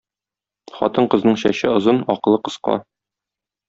Хатын-кызның 0.77 1.39
чәче 1.43 1.71
озын, 1.77 2.03
акылы 2.17 2.43
кыска. 2.51 2.83